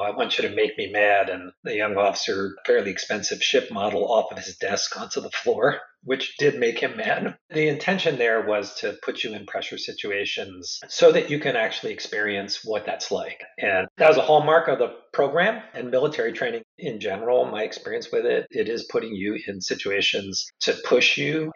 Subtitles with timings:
[0.00, 1.28] I want you to make me mad.
[1.28, 5.80] And the young officer, fairly expensive ship model off of his desk onto the floor,
[6.02, 7.36] which did make him mad.
[7.50, 11.92] The intention there was to put you in pressure situations so that you can actually
[11.92, 13.42] experience what that's like.
[13.58, 17.44] And that was a hallmark of the program and military training in general.
[17.44, 21.52] My experience with it, it is putting you in situations to push you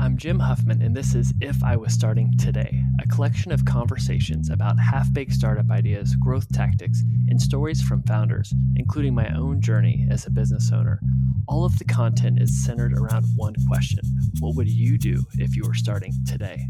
[0.00, 4.48] I'm Jim Huffman, and this is If I Was Starting Today, a collection of conversations
[4.48, 10.08] about half baked startup ideas, growth tactics, and stories from founders, including my own journey
[10.10, 11.00] as a business owner.
[11.48, 14.02] All of the content is centered around one question
[14.38, 16.64] What would you do if you were starting today?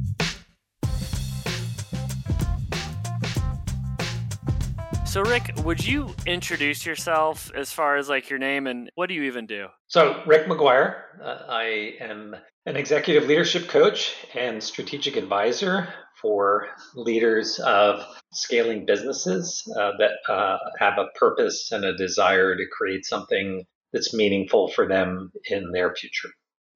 [5.10, 9.14] So, Rick, would you introduce yourself as far as like your name and what do
[9.16, 9.66] you even do?
[9.88, 15.92] So, Rick McGuire, uh, I am an executive leadership coach and strategic advisor
[16.22, 22.64] for leaders of scaling businesses uh, that uh, have a purpose and a desire to
[22.70, 26.30] create something that's meaningful for them in their future.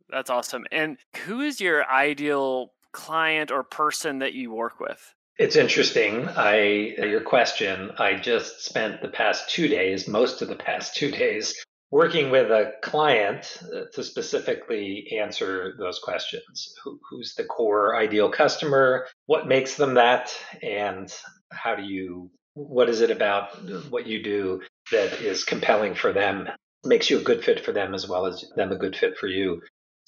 [0.09, 0.67] That's awesome.
[0.73, 5.15] And who is your ideal client or person that you work with?
[5.37, 6.29] It's interesting.
[6.29, 7.91] I your question.
[7.99, 11.55] I just spent the past two days, most of the past two days,
[11.91, 16.73] working with a client uh, to specifically answer those questions.
[16.85, 19.07] Who, who's the core ideal customer?
[19.27, 20.33] What makes them that?
[20.63, 21.13] And
[21.51, 22.31] how do you?
[22.55, 23.59] What is it about
[23.91, 26.49] what you do that is compelling for them?
[26.85, 29.27] Makes you a good fit for them as well as them a good fit for
[29.27, 29.63] you.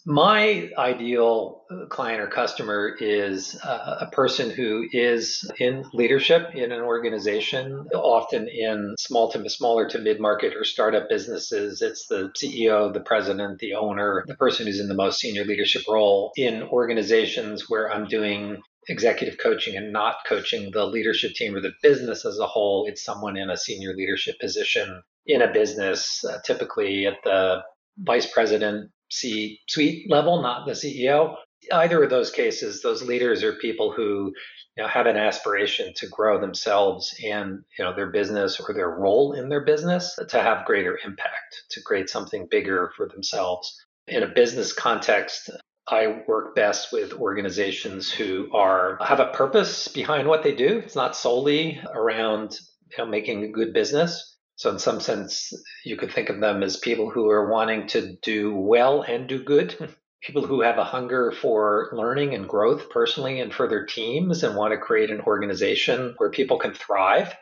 [0.09, 6.71] My ideal uh, client or customer is uh, a person who is in leadership in
[6.71, 11.83] an organization, often in small to smaller to mid market or startup businesses.
[11.83, 15.83] It's the CEO, the president, the owner, the person who's in the most senior leadership
[15.89, 21.61] role in organizations where I'm doing executive coaching and not coaching the leadership team or
[21.61, 22.87] the business as a whole.
[22.87, 27.63] It's someone in a senior leadership position in a business, uh, typically at the
[27.99, 31.37] vice president C suite level, not the CEO.
[31.73, 34.33] Either of those cases, those leaders are people who
[34.77, 38.91] you know, have an aspiration to grow themselves and you know their business or their
[38.91, 43.75] role in their business to have greater impact, to create something bigger for themselves.
[44.07, 45.51] In a business context,
[45.89, 50.79] I work best with organizations who are have a purpose behind what they do.
[50.85, 52.59] It's not solely around
[52.91, 55.53] you know, making a good business so, in some sense,
[55.85, 59.43] you could think of them as people who are wanting to do well and do
[59.43, 59.85] good, hmm.
[60.23, 64.57] people who have a hunger for learning and growth personally and for their teams and
[64.57, 67.35] want to create an organization where people can thrive,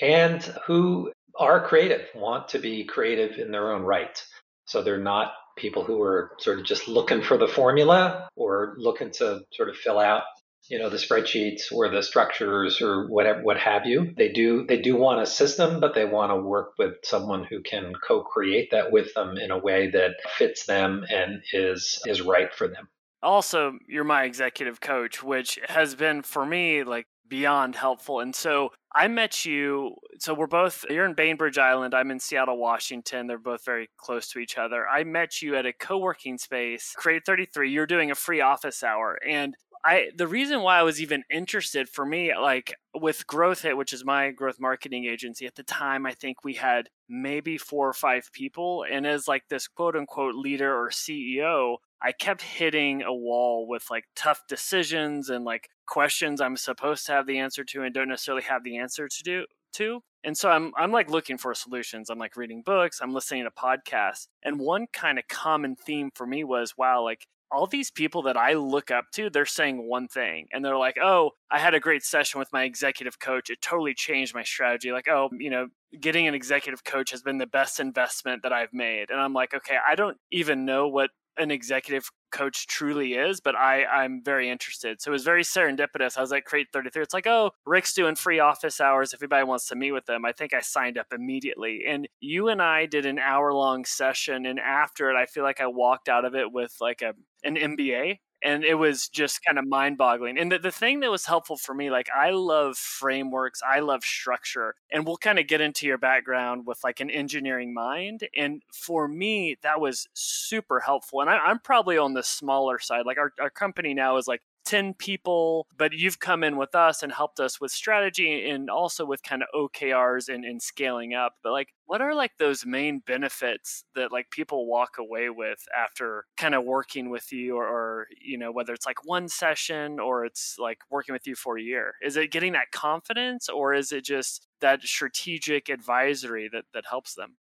[0.00, 4.24] and who are creative, want to be creative in their own right.
[4.66, 9.10] So, they're not people who are sort of just looking for the formula or looking
[9.10, 10.22] to sort of fill out
[10.68, 14.80] you know the spreadsheets or the structures or whatever what have you they do they
[14.80, 18.92] do want a system but they want to work with someone who can co-create that
[18.92, 22.88] with them in a way that fits them and is is right for them
[23.22, 28.70] also you're my executive coach which has been for me like beyond helpful and so
[28.92, 29.94] I met you.
[30.18, 31.94] So we're both, you're in Bainbridge Island.
[31.94, 33.28] I'm in Seattle, Washington.
[33.28, 34.88] They're both very close to each other.
[34.88, 37.70] I met you at a co working space, Create 33.
[37.70, 39.16] You're doing a free office hour.
[39.26, 39.54] And
[39.84, 43.92] I the reason why I was even interested for me, like with Growth Hit, which
[43.92, 47.94] is my growth marketing agency, at the time I think we had maybe four or
[47.94, 48.84] five people.
[48.90, 53.86] And as like this quote unquote leader or CEO, I kept hitting a wall with
[53.90, 58.08] like tough decisions and like questions I'm supposed to have the answer to and don't
[58.08, 60.02] necessarily have the answer to do to.
[60.24, 62.10] And so I'm I'm like looking for solutions.
[62.10, 64.26] I'm like reading books, I'm listening to podcasts.
[64.42, 68.36] And one kind of common theme for me was wow, like all these people that
[68.36, 71.80] I look up to, they're saying one thing and they're like, oh, I had a
[71.80, 73.50] great session with my executive coach.
[73.50, 74.92] It totally changed my strategy.
[74.92, 75.68] Like, oh, you know,
[75.98, 79.10] getting an executive coach has been the best investment that I've made.
[79.10, 83.54] And I'm like, okay, I don't even know what an executive coach truly is, but
[83.56, 85.00] I, I'm very interested.
[85.00, 86.16] So it was very serendipitous.
[86.16, 87.02] I was like, Create 33.
[87.02, 89.12] It's like, oh, Rick's doing free office hours.
[89.12, 91.84] If anybody wants to meet with them, I think I signed up immediately.
[91.88, 94.46] And you and I did an hour long session.
[94.46, 97.56] And after it, I feel like I walked out of it with like a an
[97.56, 100.38] MBA and it was just kind of mind boggling.
[100.38, 104.02] And the, the thing that was helpful for me, like I love frameworks, I love
[104.02, 108.28] structure, and we'll kind of get into your background with like an engineering mind.
[108.36, 111.20] And for me, that was super helpful.
[111.20, 113.06] And I, am probably on the smaller side.
[113.06, 117.02] Like our, our company now is like 10 people, but you've come in with us
[117.02, 121.34] and helped us with strategy and also with kind of OKRs and, and scaling up.
[121.42, 126.26] But like, what are like those main benefits that like people walk away with after
[126.36, 130.24] kind of working with you or, or you know, whether it's like one session or
[130.24, 131.94] it's like working with you for a year?
[132.02, 137.14] Is it getting that confidence or is it just that strategic advisory that, that helps
[137.14, 137.36] them?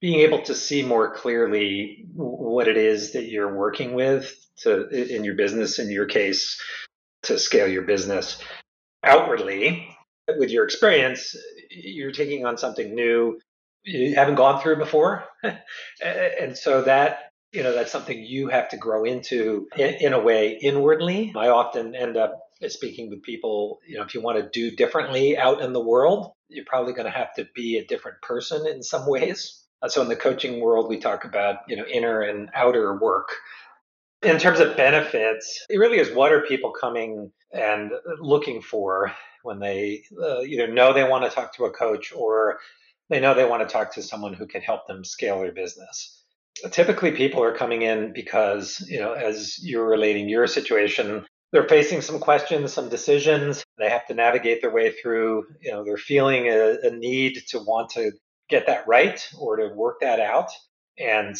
[0.00, 5.24] Being able to see more clearly what it is that you're working with to in
[5.24, 6.60] your business in your case
[7.22, 8.42] to scale your business.
[9.04, 9.96] Outwardly
[10.38, 11.34] with your experience
[11.70, 13.38] you're taking on something new
[13.84, 15.24] you haven't gone through before.
[16.02, 20.20] And so that you know that's something you have to grow into in, in a
[20.20, 21.32] way inwardly.
[21.36, 22.38] I often end up
[22.68, 26.32] speaking with people you know if you want to do differently out in the world
[26.48, 30.08] you're probably going to have to be a different person in some ways so in
[30.08, 33.28] the coaching world, we talk about you know inner and outer work.
[34.22, 37.90] In terms of benefits, it really is what are people coming and
[38.20, 39.12] looking for
[39.42, 42.58] when they uh, either know they want to talk to a coach or
[43.08, 46.24] they know they want to talk to someone who can help them scale their business.
[46.70, 52.02] Typically, people are coming in because you know, as you're relating your situation, they're facing
[52.02, 53.64] some questions, some decisions.
[53.78, 55.46] They have to navigate their way through.
[55.60, 58.12] You know, they're feeling a, a need to want to
[58.50, 60.50] get that right or to work that out
[60.98, 61.36] and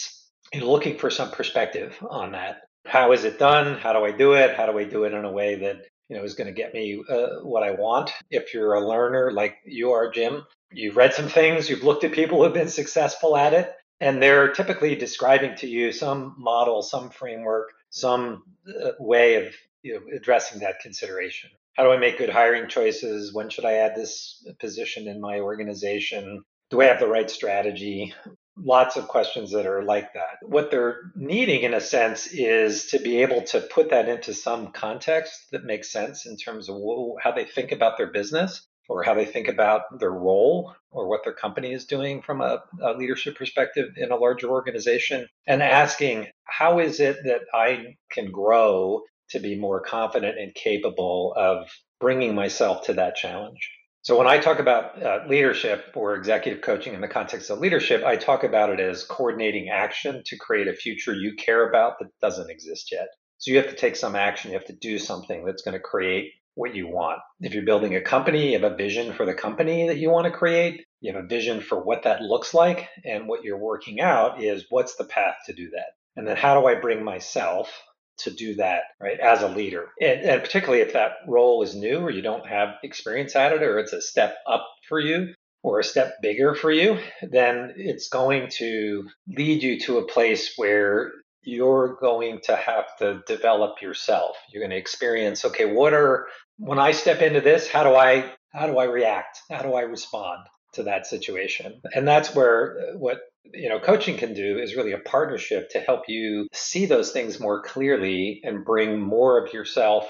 [0.54, 2.62] looking for some perspective on that.
[2.86, 3.78] How is it done?
[3.78, 4.56] How do I do it?
[4.56, 6.72] How do I do it in a way that you know is going to get
[6.72, 8.10] me uh, what I want?
[8.30, 12.12] If you're a learner like you are, Jim, you've read some things, you've looked at
[12.12, 17.10] people who've been successful at it, and they're typically describing to you some model, some
[17.10, 21.50] framework, some uh, way of you know, addressing that consideration.
[21.76, 23.32] How do I make good hiring choices?
[23.32, 26.42] When should I add this position in my organization?
[26.70, 28.14] Do I have the right strategy?
[28.56, 30.38] Lots of questions that are like that.
[30.42, 34.72] What they're needing, in a sense, is to be able to put that into some
[34.72, 36.76] context that makes sense in terms of
[37.22, 41.20] how they think about their business or how they think about their role or what
[41.24, 46.26] their company is doing from a, a, leadership perspective in a larger organization and asking
[46.44, 51.68] how is it that I can grow to be more confident and capable of
[52.00, 53.70] bringing myself to that challenge.
[54.02, 58.02] So when I talk about uh, leadership or executive coaching in the context of leadership,
[58.02, 62.08] I talk about it as coordinating action to create a future you care about that
[62.20, 63.08] doesn't exist yet.
[63.36, 64.52] So you have to take some action.
[64.52, 67.20] You have to do something that's going to create what you want.
[67.40, 70.26] If you're building a company, you have a vision for the company that you want
[70.26, 70.82] to create.
[71.00, 72.88] You have a vision for what that looks like.
[73.04, 75.92] And what you're working out is what's the path to do that?
[76.16, 77.70] And then how do I bring myself
[78.24, 79.88] to do that, right, as a leader.
[80.00, 83.62] And, and, particularly if that role is new or you don't have experience at it
[83.62, 88.08] or it's a step up for you or a step bigger for you, then it's
[88.08, 91.12] going to lead you to a place where
[91.42, 94.36] you're going to have to develop yourself.
[94.52, 96.26] You're going to experience, okay, what are
[96.58, 99.40] when I step into this, how do I how do I react?
[99.50, 101.80] How do I respond to that situation?
[101.94, 105.80] And that's where uh, what you know coaching can do is really a partnership to
[105.80, 110.06] help you see those things more clearly and bring more of yourself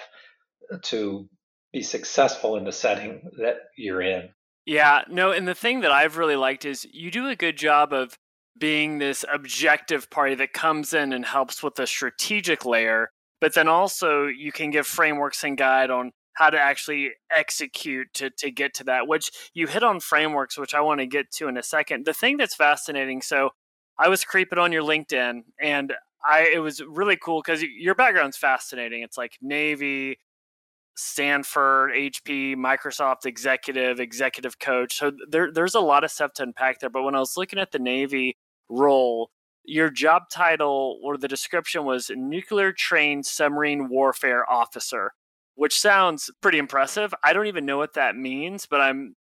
[0.82, 1.28] to
[1.72, 4.28] be successful in the setting that you're in.
[4.66, 7.92] Yeah no and the thing that i've really liked is you do a good job
[7.92, 8.18] of
[8.58, 13.10] being this objective party that comes in and helps with the strategic layer
[13.40, 18.30] but then also you can give frameworks and guide on how to actually execute to,
[18.30, 21.48] to get to that, which you hit on frameworks, which I want to get to
[21.48, 22.06] in a second.
[22.06, 23.50] The thing that's fascinating, so
[23.98, 25.92] I was creeping on your LinkedIn and
[26.24, 29.02] I it was really cool because your background's fascinating.
[29.02, 30.18] It's like Navy,
[30.96, 34.98] Stanford, HP, Microsoft executive, executive coach.
[34.98, 36.90] So there, there's a lot of stuff to unpack there.
[36.90, 38.36] But when I was looking at the Navy
[38.68, 39.30] role,
[39.64, 45.12] your job title or the description was nuclear trained submarine warfare officer
[45.60, 47.12] which sounds pretty impressive.
[47.22, 49.14] I don't even know what that means, but I'm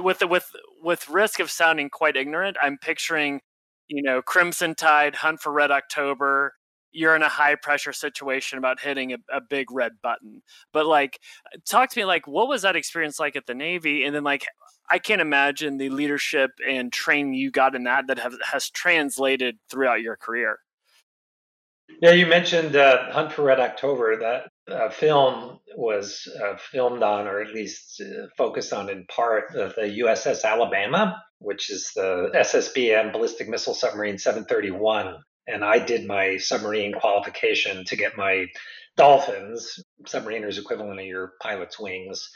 [0.00, 0.50] with the, with
[0.82, 2.56] with risk of sounding quite ignorant.
[2.62, 3.42] I'm picturing,
[3.86, 6.54] you know, Crimson Tide, Hunt for Red October.
[6.90, 10.40] You're in a high pressure situation about hitting a, a big red button.
[10.72, 11.18] But like,
[11.68, 14.04] talk to me like, what was that experience like at the Navy?
[14.04, 14.46] And then like,
[14.90, 19.58] I can't imagine the leadership and training you got in that that have, has translated
[19.68, 20.60] throughout your career.
[22.00, 24.16] Yeah, you mentioned uh, Hunt for Red October.
[24.16, 29.52] That uh, film was uh, filmed on, or at least uh, focused on in part,
[29.52, 35.16] the USS Alabama, which is the SSBN ballistic missile submarine 731.
[35.46, 38.46] And I did my submarine qualification to get my
[38.96, 42.30] Dolphins, submariners equivalent of your pilot's wings.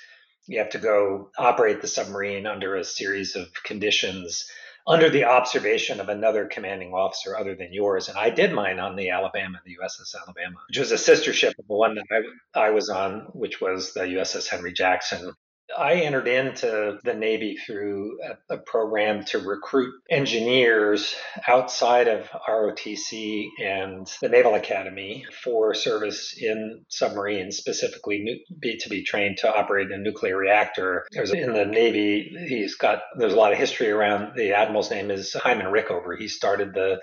[0.46, 4.50] You have to go operate the submarine under a series of conditions
[4.88, 8.08] under the observation of another commanding officer other than yours.
[8.08, 11.54] And I did mine on the Alabama, the USS Alabama, which was a sister ship
[11.58, 12.06] of the one that
[12.54, 15.34] I, I was on, which was the USS Henry Jackson.
[15.78, 21.14] I entered into the Navy through a, a, program to recruit engineers
[21.46, 29.04] outside of ROTC and the Naval Academy for service in submarines, specifically be, to be
[29.04, 31.06] trained to operate a nuclear reactor.
[31.12, 34.36] There's in the Navy, he's got there's a lot of history around.
[34.36, 36.18] The admiral's name is Hyman Rickover.
[36.18, 37.00] He started the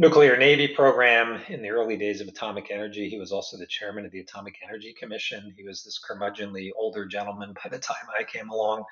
[0.00, 3.08] nuclear Navy program in the early days of atomic energy.
[3.08, 5.52] He was also the chairman of the Atomic Energy Commission.
[5.56, 8.84] He was this curmudgeonly older gentleman by the time I came along.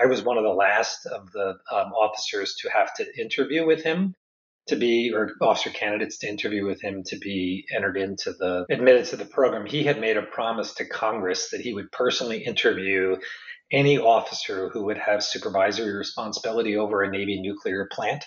[0.00, 3.82] I was one of the last of the um, officers to have to interview with
[3.82, 4.14] him
[4.68, 9.06] to be, or officer candidates to interview with him to be entered into the, admitted
[9.06, 9.66] to the program.
[9.66, 13.16] He had made a promise to Congress that he would personally interview
[13.72, 18.24] any officer who would have supervisory responsibility over a Navy nuclear plant.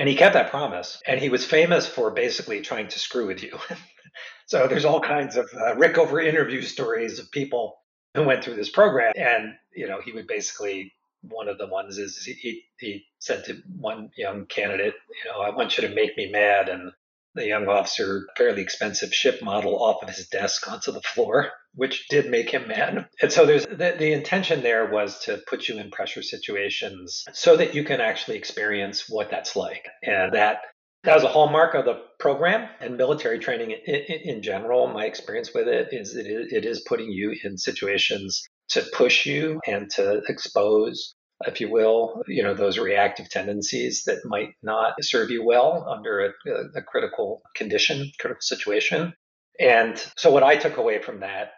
[0.00, 0.98] And he kept that promise.
[1.06, 3.58] And he was famous for basically trying to screw with you.
[4.46, 7.76] so there's all kinds of uh, Rickover interview stories of people
[8.14, 9.12] who went through this program.
[9.14, 13.60] And, you know, he would basically, one of the ones is he, he said to
[13.78, 16.70] one young candidate, you know, I want you to make me mad.
[16.70, 16.92] And
[17.34, 22.08] the young officer, fairly expensive ship model off of his desk onto the floor, which
[22.08, 23.06] did make him mad.
[23.20, 27.56] And so there's the, the intention there was to put you in pressure situations so
[27.56, 29.86] that you can actually experience what that's like.
[30.02, 30.60] And that
[31.04, 34.86] that was a hallmark of the program and military training in, in, in general.
[34.88, 39.60] My experience with it is it, it is putting you in situations to push you
[39.66, 41.14] and to expose
[41.46, 46.26] if you will, you know, those reactive tendencies that might not serve you well under
[46.26, 49.14] a, a, critical condition, critical situation.
[49.58, 51.52] And so what I took away from that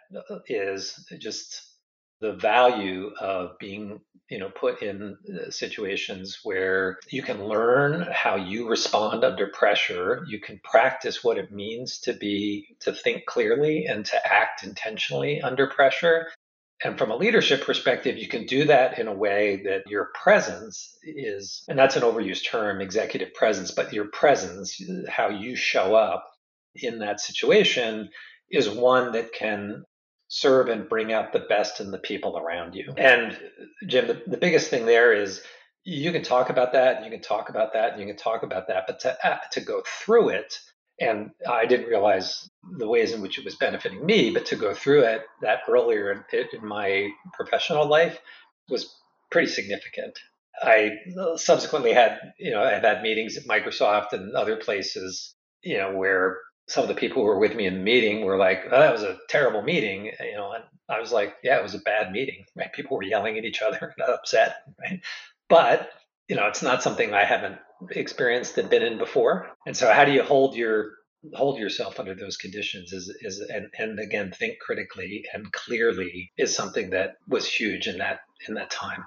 [0.47, 1.73] is just
[2.21, 3.99] the value of being,
[4.29, 10.23] you know, put in uh, situations where you can learn how you respond under pressure.
[10.27, 15.41] You can practice what it means to be, to think clearly and to act intentionally
[15.41, 16.27] under pressure.
[16.83, 20.97] And from a leadership perspective, you can do that in a way that your presence
[21.03, 26.25] is, and that's an overused term, executive presence, but your presence, how you show up
[26.75, 28.09] in that situation,
[28.51, 29.83] is one that can
[30.27, 32.93] serve and bring out the best in the people around you.
[32.97, 33.37] And
[33.87, 35.41] Jim, the, the biggest thing there is
[35.85, 38.43] you can talk about that, and you can talk about that, and you can talk
[38.43, 40.59] about that, but to, uh, to go through it
[40.99, 44.73] and I didn't realize the ways in which it was benefiting me, but to go
[44.73, 48.19] through it that earlier in, my professional life
[48.69, 48.95] was
[49.31, 50.17] pretty significant.
[50.61, 55.77] I uh, subsequently had, you know, I've had meetings at Microsoft and other places, you
[55.77, 58.63] know, where some of the people who were with me in the meeting were like,
[58.71, 61.63] oh, that was a terrible meeting, uh, you know, and I was like, yeah, it
[61.63, 62.71] was a bad meeting, right?
[62.71, 65.01] People were yelling at each other and upset, right?
[65.49, 65.89] But,
[66.29, 67.57] you know, it's not something I haven't
[67.91, 69.49] experienced and been in before.
[69.65, 70.91] And so how do you hold your
[71.33, 76.55] hold yourself under those conditions is is and, and again think critically and clearly is
[76.55, 79.05] something that was huge in that in that time.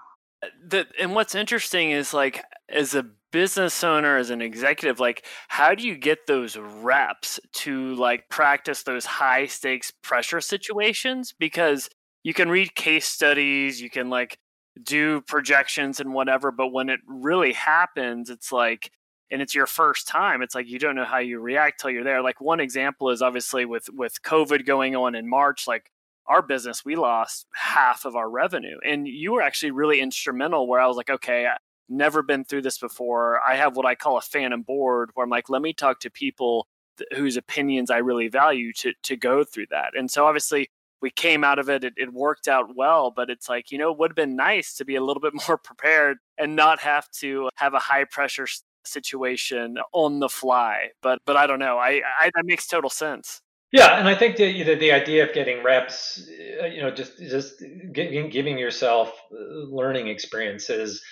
[0.68, 5.74] The, and what's interesting is like as a business owner as an executive like how
[5.74, 11.90] do you get those reps to like practice those high stakes pressure situations because
[12.22, 14.38] you can read case studies you can like
[14.82, 18.90] do projections and whatever but when it really happens it's like
[19.30, 22.04] and it's your first time it's like you don't know how you react till you're
[22.04, 22.22] there.
[22.22, 25.90] Like one example is obviously with with covid going on in march like
[26.26, 28.78] our business we lost half of our revenue.
[28.84, 31.56] And you were actually really instrumental where i was like okay I
[31.88, 33.40] never been through this before.
[33.46, 36.10] I have what i call a phantom board where i'm like let me talk to
[36.10, 36.66] people
[36.98, 39.92] th- whose opinions i really value to to go through that.
[39.96, 40.68] And so obviously
[41.02, 43.92] we came out of it, it, it worked out well, but it's like, you know,
[43.92, 47.10] it would have been nice to be a little bit more prepared and not have
[47.10, 48.46] to have a high pressure
[48.86, 50.90] situation on the fly.
[51.02, 51.78] But but I don't know.
[51.78, 53.40] I, I that makes total sense.
[53.72, 56.26] Yeah, and I think the the, the idea of getting reps,
[56.62, 57.62] uh, you know, just just
[57.92, 59.36] giving giving yourself uh,
[59.68, 61.02] learning experiences.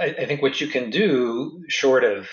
[0.00, 2.28] I, I think what you can do, short of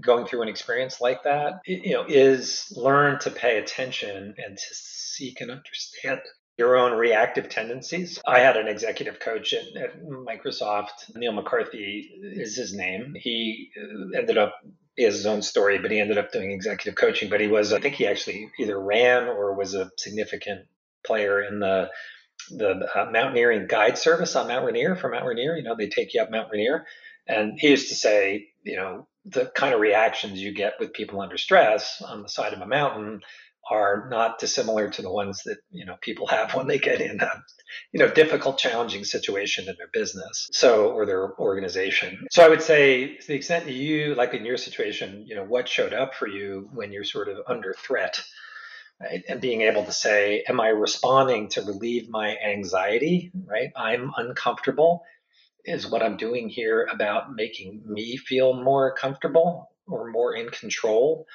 [0.00, 4.74] going through an experience like that, you know, is learn to pay attention and to
[4.74, 6.20] seek and understand
[6.58, 8.20] your own reactive tendencies.
[8.26, 11.14] I had an executive coach at, at, Microsoft.
[11.14, 13.14] Neil McCarthy is his name.
[13.16, 14.54] He uh, ended up,
[14.96, 17.30] he has his own story, but he ended up doing executive coaching.
[17.30, 20.66] But he was, I think he actually either ran or was a significant
[21.06, 21.90] player in the
[22.50, 25.56] the uh, mountaineering guide service on Mount Rainier for Mount Rainier.
[25.56, 26.86] You know, they take you up Mount Rainier.
[27.26, 31.20] And he used to say, you know, the kind of reactions you get with people
[31.20, 33.20] under stress on the side of a mountain
[33.70, 37.20] are not dissimilar to the ones that you know people have when they get in
[37.20, 37.30] a
[37.92, 42.26] you know difficult challenging situation in their business so or their organization.
[42.30, 45.44] So i would say to the extent that you like in your situation you know
[45.44, 48.20] what showed up for you when you're sort of under threat
[49.00, 53.30] right and being able to say am i responding to relieve my anxiety?
[53.46, 53.70] Right?
[53.76, 55.02] I'm uncomfortable
[55.64, 61.26] is what i'm doing here about making me feel more comfortable or more in control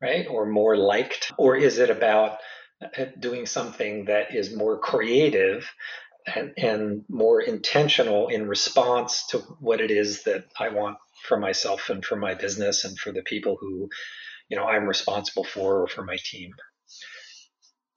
[0.00, 0.26] right?
[0.28, 1.32] Or more liked?
[1.38, 2.38] Or is it about
[2.82, 5.70] uh, doing something that is more creative
[6.26, 11.90] and, and more intentional in response to what it is that I want for myself
[11.90, 13.88] and for my business and for the people who,
[14.48, 16.52] you know, I'm responsible for or for my team?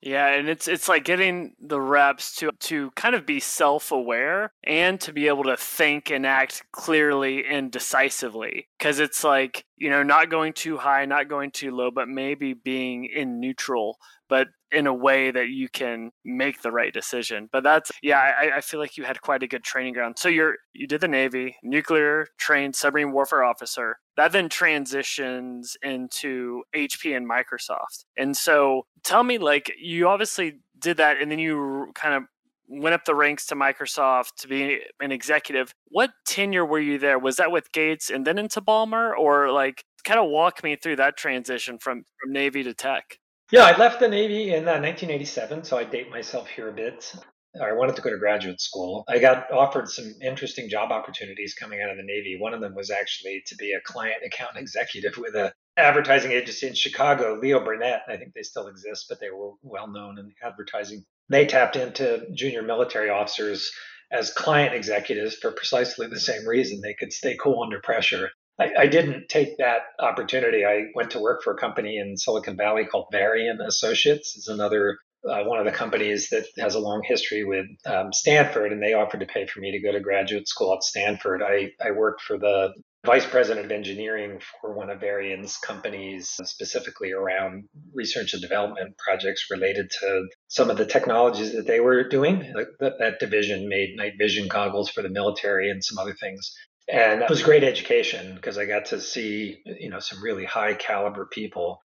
[0.02, 5.00] Yeah, and it's it's like getting the reps to to kind of be self-aware and
[5.00, 8.68] to be able to think and act clearly and decisively.
[8.78, 12.54] Cuz it's like, you know, not going too high, not going too low, but maybe
[12.54, 17.48] being in neutral but in a way that you can make the right decision.
[17.52, 20.16] But that's yeah, I, I, feel like you had quite a good training ground.
[20.18, 23.96] So you're you did the Navy, nuclear trained submarine warfare officer.
[24.16, 28.04] That then transitions into HP and Microsoft.
[28.16, 32.24] And so tell me, like you obviously did that, and then you kind of
[32.68, 35.72] went up the ranks to Microsoft to be an executive.
[35.86, 37.18] What tenure were you there?
[37.18, 40.96] Was that with Gates and then into Ballmer, or like kind of walk me through
[40.96, 43.18] that transition from from Navy to tech?
[43.50, 47.14] Yeah, I left the Navy in uh, 1987, so I date myself here a bit.
[47.58, 49.04] I wanted to go to graduate school.
[49.08, 52.36] I got offered some interesting job opportunities coming out of the Navy.
[52.38, 56.66] One of them was actually to be a client account executive with a advertising agency
[56.66, 58.02] in Chicago, Leo Burnett.
[58.06, 61.04] I think they still exist, but they were well known in advertising.
[61.30, 63.72] They tapped into junior military officers
[64.10, 66.82] as client executives for precisely the same reason.
[66.82, 68.30] They could stay cool under pressure.
[68.58, 70.64] I, I, didn't take that opportunity.
[70.64, 74.34] I went to work for a company in Silicon Valley called Varian Associates.
[74.36, 74.98] It's another
[75.28, 78.94] uh, one of the companies that has a long history with um, Stanford, and they
[78.94, 81.42] offered to pay for me to go to graduate school at Stanford.
[81.42, 82.72] I, I worked for the
[83.04, 89.46] vice president of engineering for one of Varian's companies, specifically around research and development projects
[89.50, 92.52] related to some of the technologies that they were doing.
[92.80, 96.52] That, that division made night vision goggles for the military and some other things
[96.88, 100.74] and it was great education because I got to see you know some really high
[100.74, 101.82] caliber people.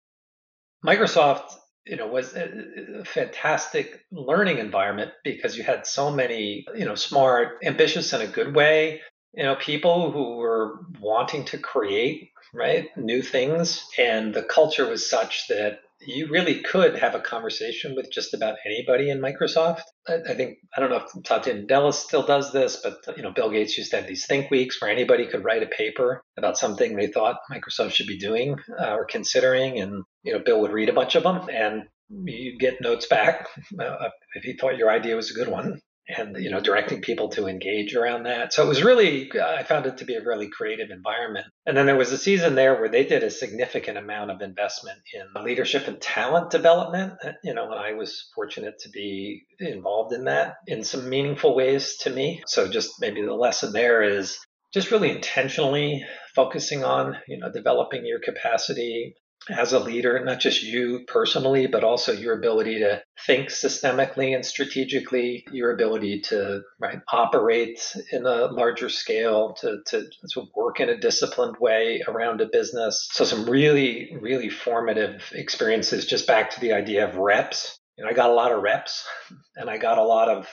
[0.84, 1.54] Microsoft
[1.86, 7.58] you know was a fantastic learning environment because you had so many you know smart
[7.64, 9.00] ambitious in a good way
[9.34, 15.08] you know people who were wanting to create right new things and the culture was
[15.08, 19.82] such that you really could have a conversation with just about anybody in Microsoft.
[20.08, 23.32] I, I think I don't know if Satya Nadella still does this, but you know
[23.32, 26.58] Bill Gates used to have these think weeks where anybody could write a paper about
[26.58, 30.72] something they thought Microsoft should be doing uh, or considering, and you know Bill would
[30.72, 33.48] read a bunch of them and you'd get notes back
[33.80, 35.80] uh, if he thought your idea was a good one
[36.16, 38.52] and you know directing people to engage around that.
[38.52, 41.46] So it was really i found it to be a really creative environment.
[41.66, 44.98] And then there was a season there where they did a significant amount of investment
[45.14, 47.14] in leadership and talent development.
[47.24, 51.54] Uh, you know and i was fortunate to be involved in that in some meaningful
[51.54, 52.42] ways to me.
[52.46, 54.38] So just maybe the lesson there is
[54.72, 59.14] just really intentionally focusing on you know developing your capacity
[59.50, 64.44] as a leader, not just you personally, but also your ability to think systemically and
[64.44, 70.08] strategically, your ability to right, operate in a larger scale, to, to,
[70.54, 73.08] work in a disciplined way around a business.
[73.12, 77.78] So, some really, really formative experiences just back to the idea of reps.
[77.96, 79.06] You know, I got a lot of reps
[79.56, 80.48] and I got a lot of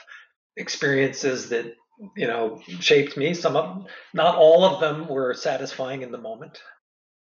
[0.56, 1.74] experiences that
[2.16, 6.18] you know shaped me some of them not all of them were satisfying in the
[6.18, 6.58] moment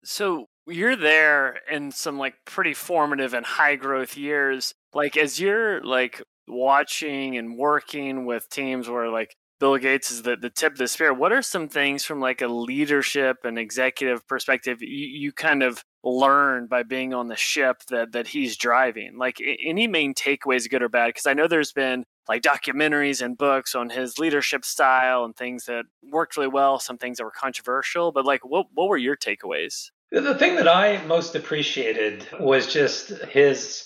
[0.04, 4.74] so you're there in some like pretty formative and high growth years.
[4.94, 10.36] Like as you're like watching and working with teams where like Bill Gates is the,
[10.36, 11.14] the tip of the spear.
[11.14, 15.84] What are some things from like a leadership and executive perspective you, you kind of
[16.04, 19.18] learn by being on the ship that that he's driving?
[19.20, 21.10] Like any main takeaways, good or bad?
[21.10, 25.66] Because I know there's been like documentaries and books on his leadership style and things
[25.66, 28.12] that worked really well, some things that were controversial.
[28.12, 29.92] But like, what what were your takeaways?
[30.12, 33.86] The thing that I most appreciated was just his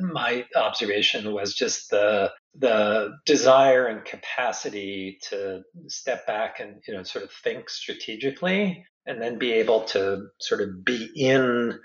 [0.00, 7.02] my observation was just the the desire and capacity to step back and you know
[7.02, 11.78] sort of think strategically and then be able to sort of be in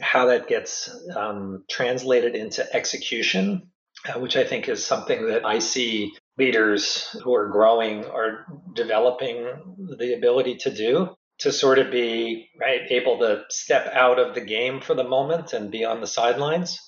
[0.00, 3.70] how that gets um, translated into execution
[4.08, 9.44] uh, which i think is something that i see leaders who are growing are developing
[9.98, 14.40] the ability to do to sort of be right able to step out of the
[14.40, 16.80] game for the moment and be on the sidelines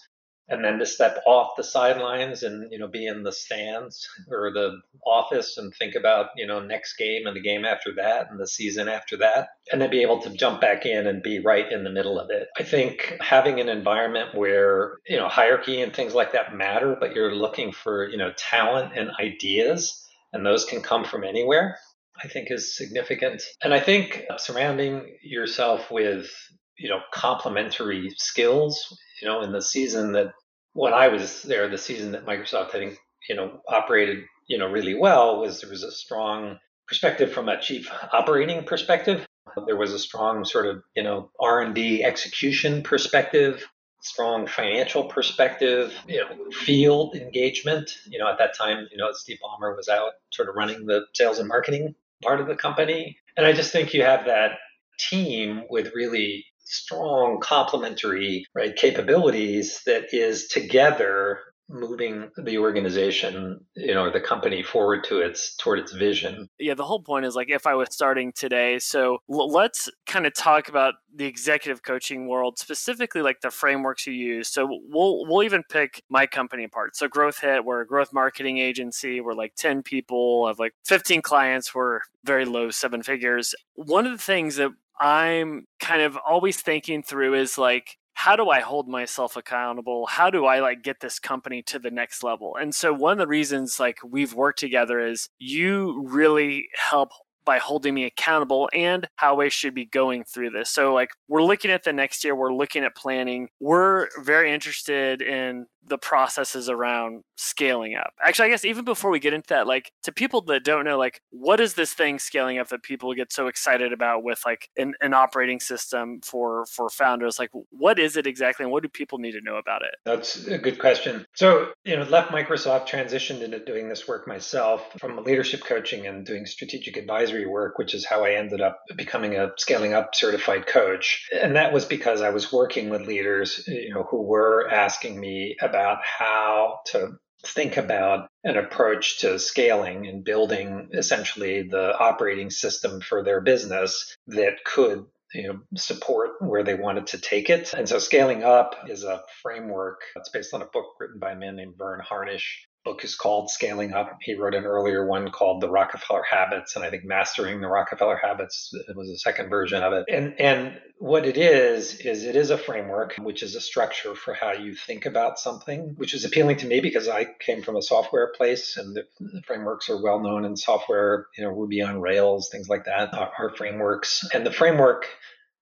[0.49, 4.53] and then to step off the sidelines and you know be in the stands or
[4.53, 8.39] the office and think about you know next game and the game after that and
[8.39, 11.73] the season after that and then be able to jump back in and be right
[11.73, 12.49] in the middle of it.
[12.59, 17.15] I think having an environment where you know hierarchy and things like that matter but
[17.15, 20.01] you're looking for you know talent and ideas
[20.33, 21.79] and those can come from anywhere
[22.23, 23.43] I think is significant.
[23.63, 26.31] And I think surrounding yourself with,
[26.79, 30.33] you know, complementary skills, you know, in the season that
[30.73, 32.99] when I was there, the season that Microsoft, I think,
[33.29, 37.61] you know, operated, you know, really well was there was a strong perspective from a
[37.61, 39.27] chief operating perspective.
[39.67, 43.65] There was a strong sort of, you know, R&D execution perspective
[44.05, 47.91] strong financial perspective, you know, field engagement.
[48.07, 51.07] You know, at that time, you know, Steve Ballmer was out sort of running the
[51.15, 53.17] sales and marketing part of the company.
[53.37, 54.53] And I just think you have that
[54.99, 64.11] team with really strong complementary right capabilities that is together moving the organization you know
[64.11, 66.49] the company forward to its toward its vision.
[66.59, 70.27] Yeah the whole point is like if i was starting today so l- let's kind
[70.27, 74.49] of talk about the executive coaching world specifically like the frameworks you use.
[74.49, 76.97] So we'll we'll even pick my company apart.
[76.97, 79.21] So growth hit we're a growth marketing agency.
[79.21, 81.75] We're like 10 people of like 15 clients.
[81.75, 83.55] We're very low seven figures.
[83.75, 88.49] One of the things that i'm kind of always thinking through is like how do
[88.49, 90.07] I hold myself accountable?
[90.07, 92.57] How do I like get this company to the next level?
[92.57, 97.11] And so one of the reasons like we've worked together is you really help
[97.45, 100.71] by holding me accountable and how I should be going through this.
[100.71, 103.49] So, like, we're looking at the next year, we're looking at planning.
[103.61, 108.13] We're very interested in the processes around scaling up.
[108.23, 110.97] Actually, I guess even before we get into that, like, to people that don't know,
[110.97, 114.69] like, what is this thing scaling up that people get so excited about with like
[114.77, 117.39] an, an operating system for for founders?
[117.39, 119.95] Like, what is it exactly, and what do people need to know about it?
[120.05, 121.27] That's a good question.
[121.35, 126.25] So, you know, left Microsoft, transitioned into doing this work myself from leadership coaching and
[126.25, 130.67] doing strategic advisory work, which is how I ended up becoming a scaling up certified
[130.67, 131.29] coach.
[131.43, 135.57] And that was because I was working with leaders, you know, who were asking me
[135.61, 143.01] about how to think about an approach to scaling and building essentially the operating system
[143.01, 147.75] for their business that could you know support where they wanted to take it.
[147.75, 151.37] And so scaling up is a framework that's based on a book written by a
[151.37, 154.19] man named Verne Harnish book is called Scaling Up.
[154.21, 158.21] He wrote an earlier one called The Rockefeller Habits, and I think Mastering the Rockefeller
[158.23, 160.05] Habits was a second version of it.
[160.09, 164.35] And and what it is is it is a framework, which is a structure for
[164.35, 167.83] how you think about something, which is appealing to me because I came from a
[167.83, 171.27] software place, and the, the frameworks are well known in software.
[171.37, 175.07] You know, Ruby on Rails, things like that are, are frameworks, and the framework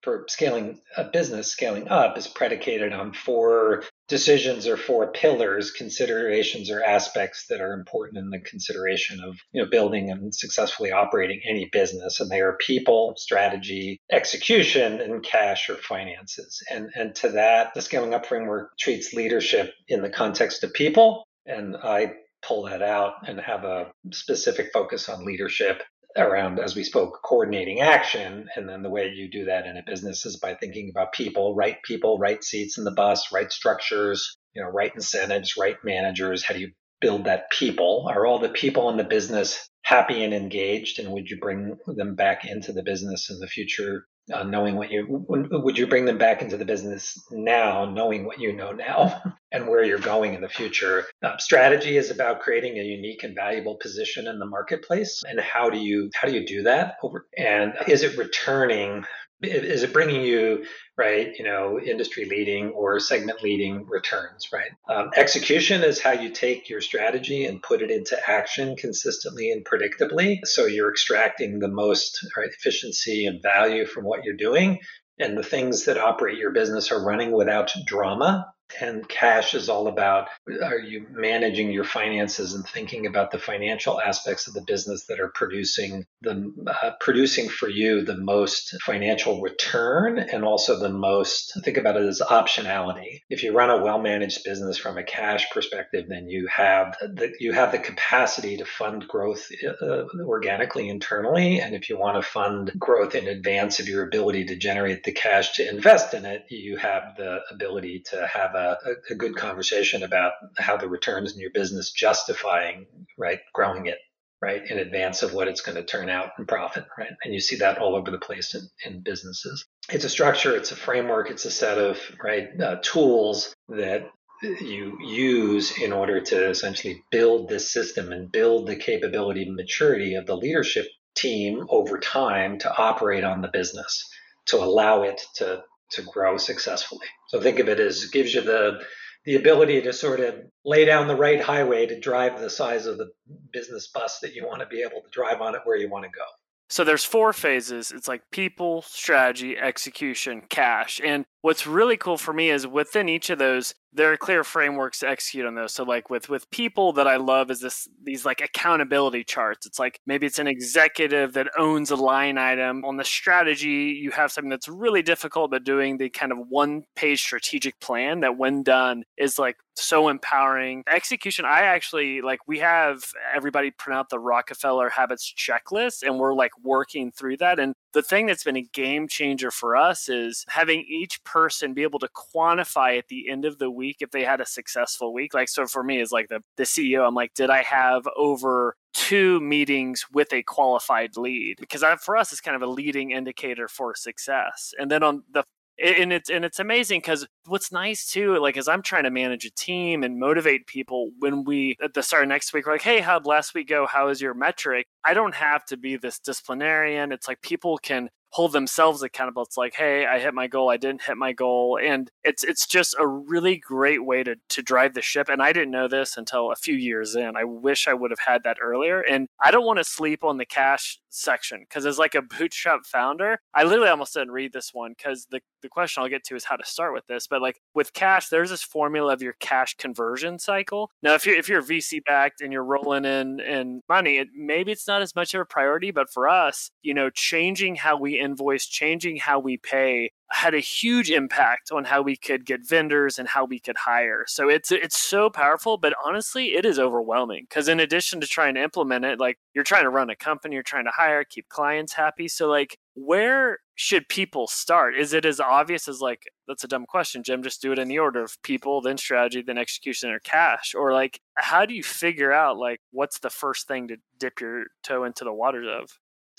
[0.03, 6.71] for scaling a business scaling up is predicated on four decisions are four pillars considerations
[6.71, 11.41] or aspects that are important in the consideration of you know building and successfully operating
[11.49, 16.63] any business and they are people strategy execution and cash or finances.
[16.71, 21.25] And and to that the scaling up framework treats leadership in the context of people
[21.47, 25.81] and i pull that out and have a specific focus on leadership
[26.17, 28.49] around, as we spoke, coordinating action.
[28.57, 31.55] And then the way you do that in a business is by thinking about people,
[31.55, 36.45] right people, right seats in the bus, right structures, you know, right incentives, right managers.
[36.45, 38.09] How do you build that people?
[38.11, 40.99] Are all the people in the business happy and engaged?
[40.99, 44.91] And would you bring them back into the business in the future uh, knowing what
[44.91, 49.23] you would you bring them back into the business now knowing what you know now
[49.53, 51.05] and where you're going in the future?
[51.23, 55.23] Uh, strategy is about creating a unique and valuable position in the marketplace.
[55.27, 59.05] And how do you how do you do that over and is it returning
[59.43, 60.65] is it bringing you
[60.97, 64.71] right you know industry leading or segment leading returns right?
[64.89, 69.65] Um, execution is how you take your strategy and put it into action consistently and
[69.65, 70.41] predictably.
[70.45, 74.81] So you're extracting the most right, efficiency and value from what you're doing.
[75.19, 79.89] And the things that operate your business are running without drama and cash is all
[79.89, 80.29] about.
[80.63, 85.21] Are you managing your finances and thinking about the financial aspects of the business that
[85.21, 91.53] are producing the uh, producing for you the most financial return and also the most
[91.65, 93.21] think about it as optionality.
[93.29, 97.33] If you run a well managed business from a cash perspective then you have the
[97.41, 99.49] you have the capacity to fund growth
[99.83, 101.61] uh, organically internally.
[101.61, 105.13] And if you want to fund growth in advance of your ability to generate the
[105.13, 109.37] cash to invest in it you have the ability to have a a, a good
[109.37, 112.87] conversation about how the returns in your business justifying
[113.19, 113.99] right growing it
[114.41, 117.13] right in advance of what it's going to turn out in profit right?
[117.25, 119.67] And you see that all over the place in, in businesses.
[119.91, 124.11] It's a structure it's a framework it's a set of right uh, tools that
[124.43, 130.15] you use in order to essentially build this system and build the capability and maturity
[130.15, 134.09] of the leadership team over time to operate on the business
[134.47, 135.63] to allow it to
[135.93, 137.07] to grow successfully.
[137.29, 138.81] So think of it as it gives you the
[139.25, 142.99] the ability to sort of lay down the right highway to drive the size of
[142.99, 143.11] the
[143.53, 146.05] business bus that you want to be able to drive on it where you want
[146.05, 146.25] to go.
[146.69, 147.93] So there's four phases.
[147.93, 151.01] It's like people, strategy, execution, cash.
[151.05, 155.01] And what's really cool for me is within each of those, there are clear frameworks
[155.01, 155.75] to execute on those.
[155.75, 159.67] So like with with people that I love is this these like accountability charts.
[159.67, 162.85] It's like maybe it's an executive that owns a line item.
[162.85, 166.85] On the strategy, you have something that's really difficult, but doing the kind of one
[166.95, 170.85] page strategic plan that when done is like so empowering.
[170.91, 173.03] Execution, I actually like we have
[173.35, 177.59] everybody print out the Rockefeller habits checklist and we're like working through that.
[177.59, 181.83] And the thing that's been a game changer for us is having each person be
[181.83, 185.35] able to quantify at the end of the week if they had a successful week.
[185.35, 188.77] Like so for me is like the the CEO, I'm like, did I have over
[188.93, 193.11] two meetings with a qualified lead because that for us it's kind of a leading
[193.11, 195.43] indicator for success and then on the
[195.79, 199.45] and it's and it's amazing because what's nice too like as i'm trying to manage
[199.45, 202.83] a team and motivate people when we at the start of next week we're like
[202.83, 203.87] hey how'd last week go?
[203.87, 204.87] How is your metric?
[205.05, 207.13] I don't have to be this disciplinarian.
[207.13, 209.43] It's like people can hold themselves accountable.
[209.43, 212.67] It's like, hey, I hit my goal, I didn't hit my goal, and it's it's
[212.67, 215.29] just a really great way to to drive the ship.
[215.29, 217.37] And I didn't know this until a few years in.
[217.37, 219.01] I wish I would have had that earlier.
[219.01, 222.87] And I don't want to sleep on the cash section because as like a bootstrap
[222.87, 226.35] founder, I literally almost didn't read this one because the the question I'll get to
[226.35, 227.27] is how to start with this.
[227.27, 230.91] But like with cash, there's this formula of your cash conversion cycle.
[231.03, 234.73] Now, if you're if you're VC backed and you're rolling in in money, it, maybe
[234.73, 235.91] it's not as much of a priority.
[235.91, 240.61] But for us, you know, changing how we invoice, changing how we pay had a
[240.61, 244.25] huge impact on how we could get vendors and how we could hire.
[244.27, 248.55] So it's it's so powerful, but honestly, it is overwhelming because in addition to trying
[248.55, 251.49] to implement it, like you're trying to run a company, you're trying to hire, keep
[251.49, 252.29] clients happy.
[252.29, 254.97] So like where should people start?
[254.97, 257.89] Is it as obvious as like that's a dumb question, Jim, just do it in
[257.89, 260.75] the order of people, then strategy, then execution or cash?
[260.75, 264.65] Or like how do you figure out like what's the first thing to dip your
[264.83, 265.91] toe into the waters of?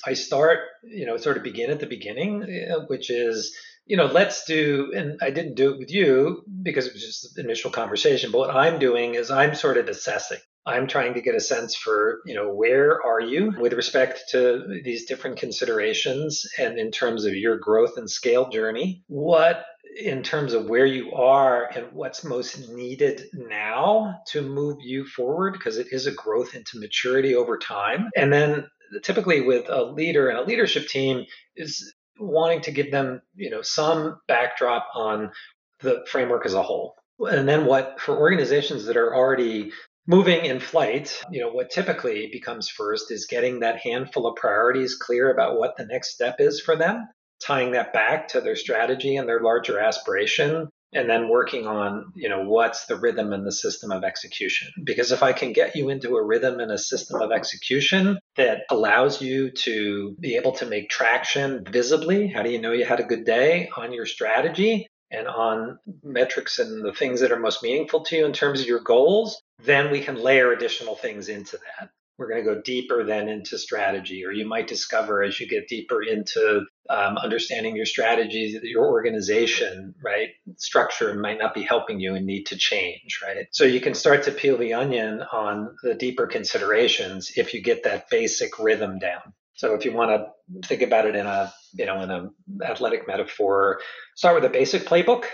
[0.06, 4.06] I start, you know, sort of begin at the beginning, eh, which is, you know,
[4.06, 8.32] let's do, and I didn't do it with you because it was just initial conversation,
[8.32, 10.39] but what I'm doing is I'm sort of assessing.
[10.66, 14.80] I'm trying to get a sense for, you know, where are you with respect to
[14.84, 19.04] these different considerations and in terms of your growth and scale journey?
[19.08, 19.66] What
[19.98, 25.54] in terms of where you are and what's most needed now to move you forward
[25.54, 28.66] because it is a growth into maturity over time and then
[29.01, 31.25] typically with a leader and a leadership team
[31.56, 35.32] is wanting to give them, you know, some backdrop on
[35.79, 36.95] the framework as a whole.
[37.19, 39.71] And then what for organizations that are already
[40.08, 44.95] moving in flight, you know, what typically becomes first is getting that handful of priorities
[44.95, 47.08] clear about what the next step is for them,
[47.41, 52.29] tying that back to their strategy and their larger aspiration, and then working on you
[52.29, 54.71] know what's the rhythm and the system of execution.
[54.84, 58.63] Because if i can get you into a rhythm and a system of execution that
[58.69, 62.99] allows you to be able to make traction visibly how do you know you had
[62.99, 67.63] a good day on your strategy and on metrics and the things that are most
[67.63, 71.58] meaningful to you in terms of your goals then we can layer additional things into
[71.58, 75.47] that we're going to go deeper then into strategy or you might discover as you
[75.47, 81.63] get deeper into um, understanding your strategy that your organization right structure might not be
[81.63, 83.47] helping you and need to change right?
[83.52, 87.84] So you can start to peel the onion on the deeper considerations if you get
[87.84, 89.34] that basic rhythm down.
[89.56, 92.32] So if you want to think about it in a you know in an
[92.63, 93.80] athletic metaphor
[94.15, 95.26] start with a basic playbook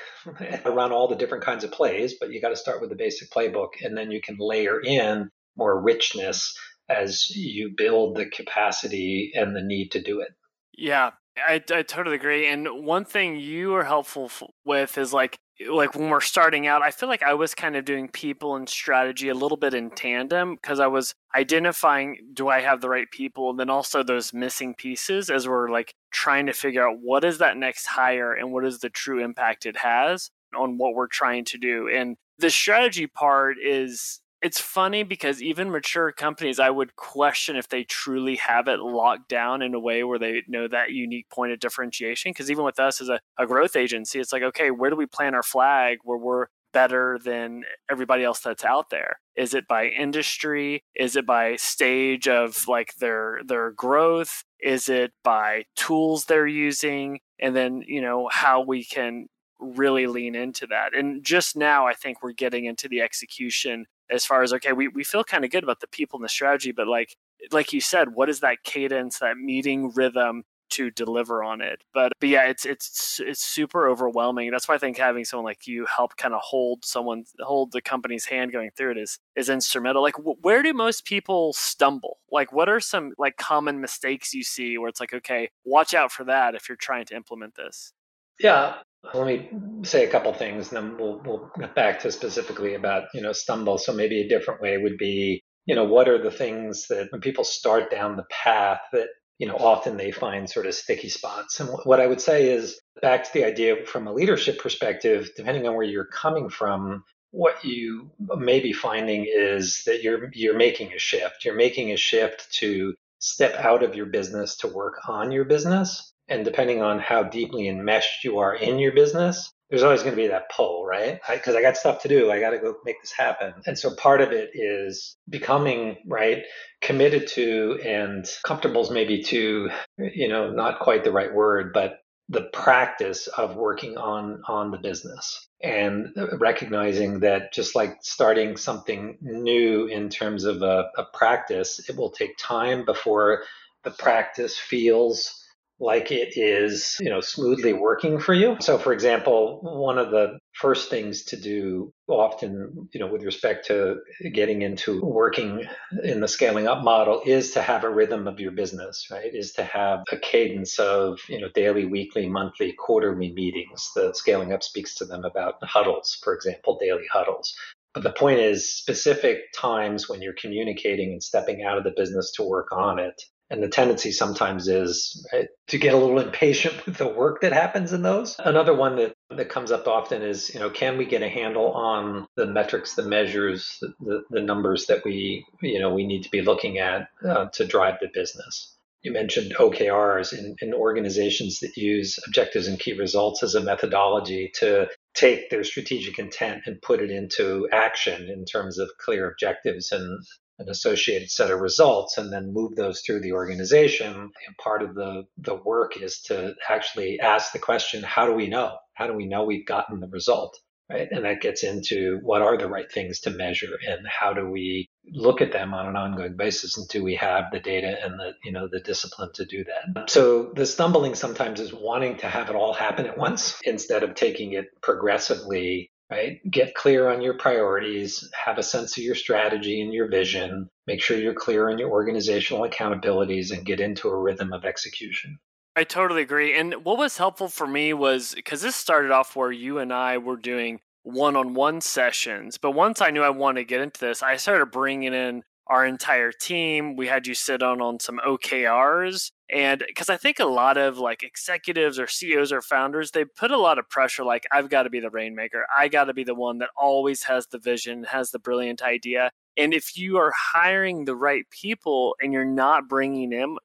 [0.65, 3.29] run all the different kinds of plays but you got to start with the basic
[3.31, 6.57] playbook and then you can layer in more richness
[6.89, 10.29] as you build the capacity and the need to do it.
[10.77, 12.47] Yeah, I, I totally agree.
[12.47, 14.31] And one thing you are helpful
[14.65, 15.37] with is like
[15.69, 18.69] like when we're starting out, I feel like I was kind of doing people and
[18.69, 23.09] strategy a little bit in tandem because I was identifying do I have the right
[23.11, 27.25] people, and then also those missing pieces as we're like trying to figure out what
[27.25, 31.07] is that next hire and what is the true impact it has on what we're
[31.07, 31.89] trying to do.
[31.89, 37.67] And the strategy part is it's funny because even mature companies, I would question if
[37.67, 41.51] they truly have it locked down in a way where they know that unique point
[41.51, 42.31] of differentiation.
[42.31, 45.05] Because even with us as a, a growth agency, it's like, okay, where do we
[45.05, 49.19] plant our flag where we're better than everybody else that's out there?
[49.35, 50.83] Is it by industry?
[50.95, 54.43] Is it by stage of like their their growth?
[54.61, 57.19] Is it by tools they're using?
[57.39, 59.27] And then, you know, how we can
[59.59, 60.95] really lean into that.
[60.95, 64.87] And just now, I think we're getting into the execution as far as okay, we,
[64.87, 67.15] we feel kind of good about the people and the strategy, but like
[67.51, 71.83] like you said, what is that cadence, that meeting rhythm to deliver on it?
[71.93, 74.51] But but yeah, it's it's it's super overwhelming.
[74.51, 77.81] That's why I think having someone like you help kind of hold someone hold the
[77.81, 80.01] company's hand going through it is is instrumental.
[80.01, 82.17] Like where do most people stumble?
[82.31, 86.11] Like what are some like common mistakes you see where it's like okay, watch out
[86.11, 87.93] for that if you're trying to implement this?
[88.39, 88.75] Yeah,
[89.13, 89.49] let me
[89.83, 93.31] say a couple things, and then we'll we'll get back to specifically about you know
[93.31, 93.77] stumble.
[93.77, 97.21] So maybe a different way would be you know what are the things that when
[97.21, 99.07] people start down the path that
[99.37, 101.59] you know often they find sort of sticky spots.
[101.59, 105.67] And what I would say is back to the idea from a leadership perspective, depending
[105.67, 110.93] on where you're coming from, what you may be finding is that you're you're making
[110.93, 111.45] a shift.
[111.45, 116.13] You're making a shift to step out of your business to work on your business
[116.29, 120.21] and depending on how deeply enmeshed you are in your business, there's always going to
[120.21, 121.19] be that pull, right?
[121.29, 122.31] Because I, I, got stuff to do.
[122.31, 123.53] I got to go make this happen.
[123.65, 126.43] And so part of it is becoming, right,
[126.81, 131.99] committed to and comfortable is maybe too, you know, not quite the right word, but
[132.29, 139.17] the practice of working on on the business and recognizing that just like starting something
[139.19, 143.43] new in terms of a, a practice, it will take time before
[143.83, 145.43] the practice feels
[145.79, 148.57] like it is, you know, smoothly working for you.
[148.59, 153.67] So for example, one of the first things to do often, you know, with respect
[153.67, 153.97] to
[154.33, 155.63] getting into working
[156.03, 159.33] in the scaling up model is to have a rhythm of your business, right?
[159.33, 163.91] Is to have a cadence of, you know, daily, weekly, monthly, quarterly meetings.
[163.95, 167.55] The scaling up speaks to them about huddles, for example, daily huddles.
[167.93, 172.31] But the point is specific times when you're communicating and stepping out of the business
[172.33, 176.85] to work on it and the tendency sometimes is right, to get a little impatient
[176.85, 178.35] with the work that happens in those.
[178.39, 181.71] Another one that, that comes up often is, you know, can we get a handle
[181.71, 186.23] on the metrics, the measures, the, the, the numbers that we, you know, we need
[186.23, 188.75] to be looking at uh, to drive the business?
[189.01, 194.51] You mentioned OKRs in, in organizations that use objectives and key results as a methodology
[194.55, 199.93] to take their strategic intent and put it into action in terms of clear objectives
[199.93, 200.21] and
[200.59, 204.13] an associated set of results and then move those through the organization.
[204.13, 208.47] And part of the, the work is to actually ask the question, how do we
[208.47, 208.77] know?
[208.93, 210.59] How do we know we've gotten the result?
[210.89, 211.07] Right.
[211.11, 214.89] And that gets into what are the right things to measure and how do we
[215.11, 218.31] look at them on an ongoing basis and do we have the data and the
[218.43, 222.49] you know the discipline to do that so the stumbling sometimes is wanting to have
[222.49, 226.39] it all happen at once instead of taking it progressively right?
[226.49, 231.01] Get clear on your priorities, have a sense of your strategy and your vision, make
[231.01, 235.39] sure you're clear on your organizational accountabilities, and get into a rhythm of execution.
[235.75, 236.57] I totally agree.
[236.57, 240.17] And what was helpful for me was because this started off where you and I
[240.17, 242.57] were doing one on one sessions.
[242.57, 245.85] But once I knew I wanted to get into this, I started bringing in our
[245.85, 246.95] entire team.
[246.95, 249.31] We had you sit on on some OKRs.
[249.51, 253.49] And because I think a lot of like executives or CEOs or founders, they put
[253.49, 255.65] a lot of pressure like, I've got to be the rainmaker.
[255.75, 259.31] I got to be the one that always has the vision, has the brilliant idea.
[259.57, 263.57] And if you are hiring the right people and you're not bringing them,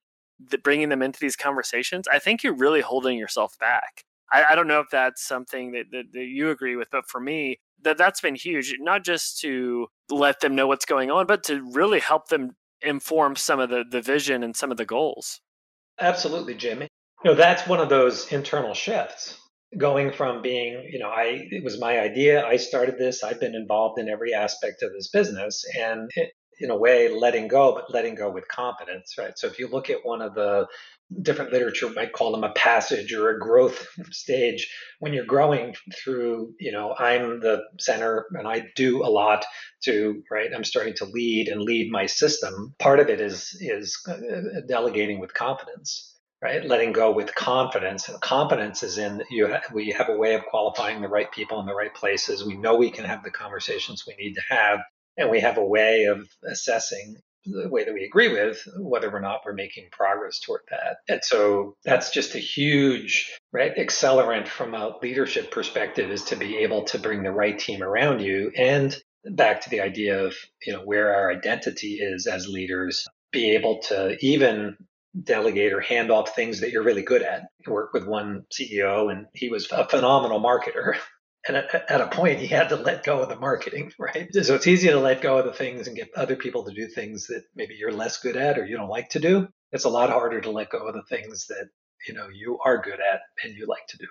[0.63, 4.05] bringing them into these conversations, I think you're really holding yourself back.
[4.33, 7.21] I, I don't know if that's something that, that, that you agree with, but for
[7.21, 8.75] me, that that's been huge.
[8.81, 13.37] Not just to let them know what's going on, but to really help them inform
[13.37, 15.41] some of the, the vision and some of the goals.
[16.01, 16.89] Absolutely, Jimmy.
[17.25, 19.39] You know, that's one of those internal shifts
[19.79, 23.55] going from being, you know, I it was my idea, I started this, I've been
[23.55, 26.31] involved in every aspect of this business and it,
[26.61, 29.39] in a way letting go, but letting go with confidence, right?
[29.39, 30.67] So if you look at one of the
[31.23, 34.69] different literature might call them a passage or a growth stage
[35.01, 39.45] when you're growing through you know i'm the center and i do a lot
[39.83, 43.99] to right i'm starting to lead and lead my system part of it is is
[44.09, 44.17] uh,
[44.67, 46.63] delegating with confidence right?
[46.67, 48.07] Letting go with confidence.
[48.09, 51.59] And confidence is in you ha- we have a way of qualifying the right people
[51.59, 52.45] in the right places.
[52.45, 54.81] We know we can have the conversations we need to have
[55.17, 59.21] and we have a way of assessing the way that we agree with, whether or
[59.21, 60.97] not we're making progress toward that.
[61.09, 66.59] And so that's just a huge right accelerant from a leadership perspective is to be
[66.59, 70.35] able to bring the right team around you and back to the idea of
[70.67, 74.77] you know where our identity is as leaders be able to even
[75.23, 77.45] delegate or hand off things that you're really good at.
[77.67, 80.97] I work with one CEO and he was a phenomenal marketer.
[81.47, 84.67] And at, a point he had to let go of the marketing right so it's
[84.67, 87.45] easy to let go of the things and get other people to do things that
[87.55, 90.41] maybe you're less good at or you don't like to do it's a lot harder
[90.41, 91.69] to let go of the things that
[92.07, 94.07] you know you are good at and you like to do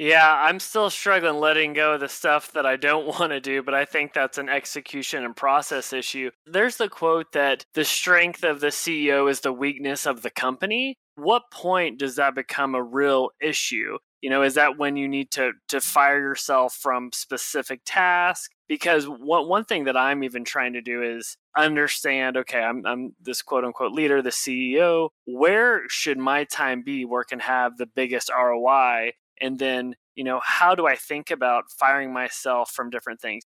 [0.00, 3.62] Yeah, I'm still struggling letting go of the stuff that I don't want to do,
[3.64, 6.30] but I think that's an execution and process issue.
[6.46, 10.94] There's the quote that the strength of the CEO is the weakness of the company.
[11.16, 13.98] What point does that become a real issue?
[14.20, 18.48] You know, is that when you need to to fire yourself from specific tasks?
[18.68, 23.14] Because one one thing that I'm even trying to do is understand, okay, I'm I'm
[23.20, 25.10] this quote unquote leader, the CEO.
[25.26, 29.12] Where should my time be where can have the biggest ROI?
[29.40, 33.42] and then you know how do i think about firing myself from different things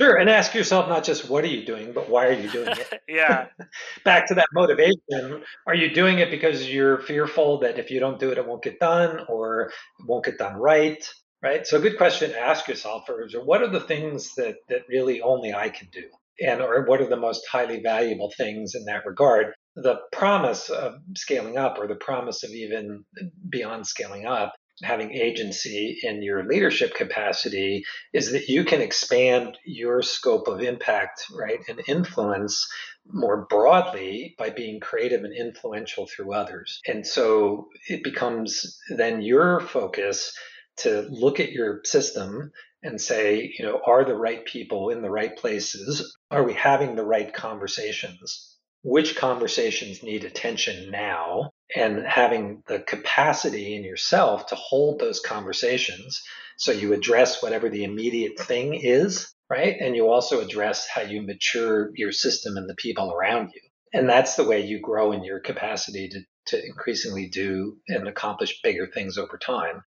[0.00, 1.92] sure and ask yourself not just what are you doing?
[1.92, 3.00] but why are you doing it?
[3.08, 3.46] Yeah.
[4.04, 8.18] Back to that motivation are you doing it because you're fearful that if you don't
[8.18, 11.02] do it it won't get done or it won't get done right
[11.42, 11.66] right?
[11.66, 15.20] So a good question to ask yourself is what are the things that that really
[15.20, 16.04] only i can do?
[16.40, 19.54] And or what are the most highly valuable things in that regard?
[19.76, 23.04] The promise of scaling up or the promise of even
[23.48, 24.52] beyond scaling up
[24.82, 31.24] having agency in your leadership capacity is that you can expand your scope of impact,
[31.32, 32.68] right, and influence
[33.10, 36.80] more broadly by being creative and influential through others.
[36.86, 40.36] And so it becomes then your focus
[40.78, 42.52] to look at your system
[42.82, 46.16] and say, you know, are the right people in the right places?
[46.30, 48.56] Are we having the right conversations?
[48.86, 56.22] which conversations need attention now and having the capacity in yourself to hold those conversations
[56.58, 59.76] so you address whatever the immediate thing is right?
[59.80, 63.60] And you also address how you mature your system and the people around you.
[63.92, 68.60] And that's the way you grow in your capacity to, to increasingly do and accomplish
[68.62, 69.82] bigger things over time.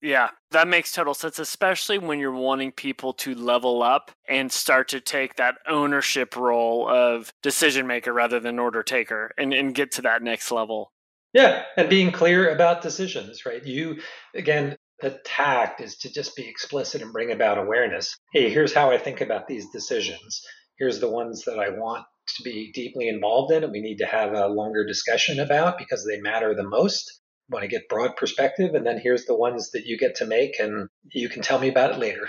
[0.00, 4.88] Yeah, that makes total sense, especially when you're wanting people to level up and start
[4.88, 9.90] to take that ownership role of decision maker rather than order taker and, and get
[9.92, 10.92] to that next level.
[11.34, 13.64] Yeah, and being clear about decisions, right?
[13.64, 14.00] You,
[14.34, 18.16] again, the tact is to just be explicit and bring about awareness.
[18.32, 20.42] Hey, here's how I think about these decisions.
[20.78, 22.04] Here's the ones that I want
[22.36, 26.04] to be deeply involved in and we need to have a longer discussion about because
[26.04, 27.20] they matter the most
[27.50, 30.60] want to get broad perspective and then here's the ones that you get to make
[30.60, 32.28] and you can tell me about it later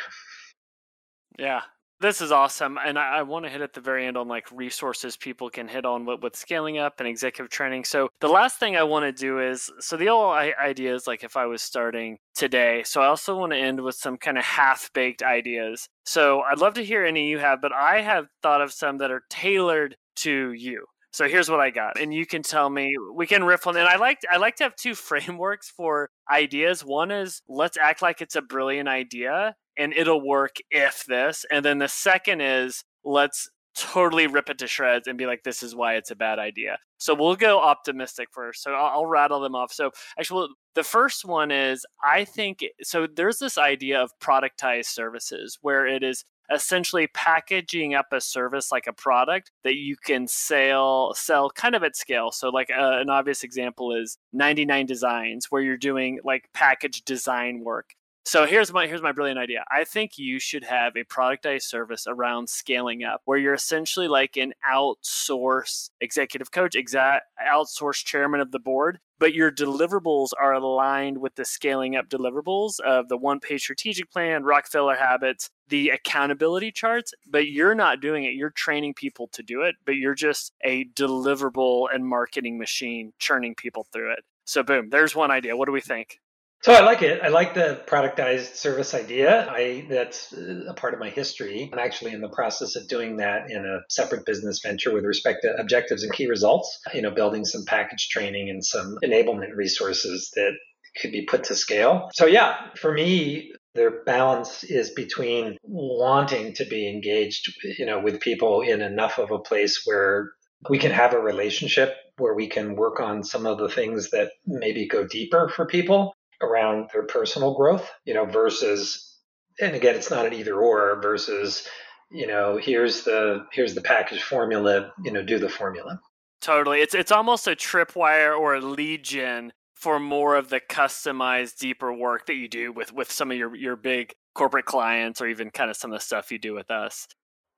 [1.38, 1.62] yeah
[2.02, 4.52] this is awesome and i, I want to hit at the very end on like
[4.52, 7.84] resources people can hit on with, with scaling up and executive training.
[7.84, 11.24] So the last thing i want to do is so the whole idea is like
[11.24, 14.43] if i was starting today so i also want to end with some kind of
[14.43, 15.88] half-baked ideas.
[16.06, 19.12] So i'd love to hear any you have but i have thought of some that
[19.12, 22.95] are tailored to you so here's what I got, and you can tell me.
[23.14, 23.82] We can riff on it.
[23.82, 26.82] I like I like to have two frameworks for ideas.
[26.82, 31.45] One is let's act like it's a brilliant idea, and it'll work if this.
[31.51, 35.64] And then the second is let's totally rip it to shreds and be like, this
[35.64, 36.78] is why it's a bad idea.
[36.97, 38.62] So we'll go optimistic first.
[38.62, 39.72] So I'll, I'll rattle them off.
[39.72, 43.07] So actually, the first one is I think so.
[43.07, 46.24] There's this idea of productized services where it is
[46.54, 51.84] essentially packaging up a service like a product that you can sell sell kind of
[51.84, 52.32] at scale.
[52.32, 57.62] So like uh, an obvious example is 99 designs where you're doing like package design
[57.64, 57.93] work.
[58.30, 59.63] So here's my here's my brilliant idea.
[59.71, 64.38] I think you should have a productized service around scaling up where you're essentially like
[64.38, 71.17] an outsource executive coach, exact outsource chairman of the board but your deliverables are aligned
[71.17, 76.71] with the scaling up deliverables of the one page strategic plan, Rockefeller habits, the accountability
[76.71, 78.36] charts, but you're not doing it.
[78.36, 83.55] You're training people to do it, but you're just a deliverable and marketing machine churning
[83.55, 84.23] people through it.
[84.45, 85.57] So, boom, there's one idea.
[85.57, 86.19] What do we think?
[86.62, 87.22] So I like it.
[87.24, 89.49] I like the productized service idea.
[89.49, 91.70] I that's uh, a part of my history.
[91.72, 95.43] I'm actually in the process of doing that in a separate business venture with respect
[95.43, 96.82] to objectives and key results.
[96.93, 100.51] You know, building some package training and some enablement resources that
[100.99, 102.10] could be put to scale.
[102.14, 108.20] So yeah, for me, their balance is between wanting to be engaged, you know, with
[108.20, 110.34] people in enough of a place where
[110.70, 114.32] we can have a relationship where we can work on some of the things that
[114.45, 119.17] maybe go deeper for people around their personal growth, you know, versus,
[119.59, 121.67] and again, it's not an either or versus,
[122.11, 125.99] you know, here's the here's the package formula, you know, do the formula.
[126.41, 131.57] Totally, it's it's almost a tripwire or a lead gen for more of the customized,
[131.57, 135.27] deeper work that you do with with some of your your big corporate clients, or
[135.27, 137.07] even kind of some of the stuff you do with us.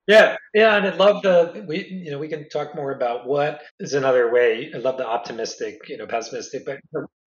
[0.08, 3.62] Yeah, yeah, and I'd love the we you know we can talk more about what
[3.80, 4.72] is another way.
[4.74, 6.80] I love the optimistic, you know, pessimistic, but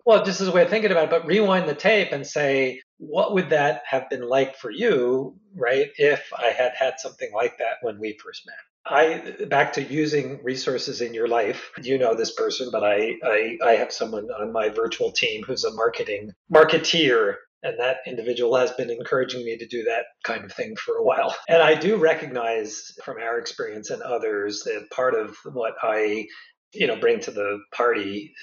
[0.05, 2.81] well, just as a way of thinking about it, but rewind the tape and say,
[2.99, 5.89] what would that have been like for you, right?
[5.97, 8.57] If I had had something like that when we first met.
[8.87, 11.71] I back to using resources in your life.
[11.83, 15.65] You know this person, but I, I I have someone on my virtual team who's
[15.65, 20.53] a marketing marketeer And that individual has been encouraging me to do that kind of
[20.53, 21.35] thing for a while.
[21.49, 26.27] And I do recognize from our experience and others that part of what I
[26.75, 28.35] you know bring to the party